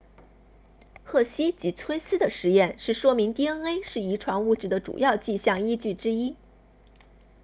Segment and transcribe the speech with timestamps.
[1.03, 6.35] 赫希及崔斯 hershey and chase 的实验是说明 dna 是遗传物质的主要迹象依据之一